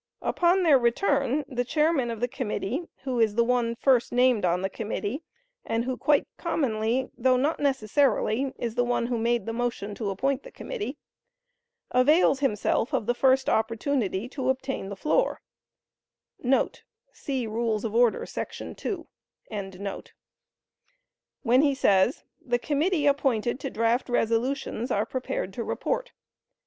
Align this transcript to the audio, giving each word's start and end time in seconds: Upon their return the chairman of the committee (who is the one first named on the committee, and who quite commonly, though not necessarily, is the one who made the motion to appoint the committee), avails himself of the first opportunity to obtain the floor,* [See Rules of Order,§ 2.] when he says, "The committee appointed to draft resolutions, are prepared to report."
Upon 0.23 0.63
their 0.63 0.79
return 0.79 1.45
the 1.47 1.63
chairman 1.63 2.09
of 2.09 2.21
the 2.21 2.27
committee 2.27 2.87
(who 3.03 3.19
is 3.19 3.35
the 3.35 3.43
one 3.43 3.75
first 3.75 4.11
named 4.11 4.43
on 4.45 4.63
the 4.63 4.67
committee, 4.69 5.21
and 5.63 5.85
who 5.85 5.95
quite 5.95 6.25
commonly, 6.37 7.11
though 7.15 7.37
not 7.37 7.59
necessarily, 7.59 8.51
is 8.57 8.73
the 8.73 8.83
one 8.83 9.05
who 9.05 9.19
made 9.19 9.45
the 9.45 9.53
motion 9.53 9.93
to 9.93 10.09
appoint 10.09 10.41
the 10.41 10.49
committee), 10.51 10.97
avails 11.91 12.39
himself 12.39 12.93
of 12.93 13.05
the 13.05 13.13
first 13.13 13.47
opportunity 13.47 14.27
to 14.29 14.49
obtain 14.49 14.89
the 14.89 14.95
floor,* 14.95 15.39
[See 17.13 17.45
Rules 17.45 17.85
of 17.85 17.93
Order,§ 17.93 18.21
2.] 18.77 19.07
when 21.43 21.61
he 21.61 21.75
says, 21.75 22.23
"The 22.43 22.57
committee 22.57 23.05
appointed 23.05 23.59
to 23.59 23.69
draft 23.69 24.09
resolutions, 24.09 24.89
are 24.89 25.05
prepared 25.05 25.53
to 25.53 25.63
report." 25.63 26.11